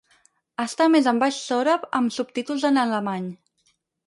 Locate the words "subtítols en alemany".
2.17-3.31